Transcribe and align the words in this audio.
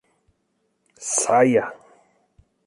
Saia! 1.17 1.65